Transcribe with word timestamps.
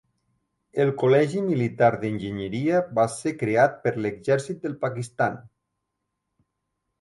El 0.83 0.87
Col·legi 1.01 1.43
Militar 1.49 1.89
d'Enginyeria 2.03 2.79
va 3.01 3.05
ser 3.17 3.35
creat 3.43 3.77
per 3.85 3.93
l'exèrcit 3.99 4.59
del 4.65 4.75
Pakistan. 4.87 5.39